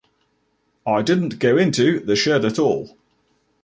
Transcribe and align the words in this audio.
I 0.83 1.03
didn't 1.03 1.37
go 1.37 1.59
into 1.59 1.99
the 1.99 2.15
shed 2.15 2.43
at 2.43 2.57
all. 2.57 2.97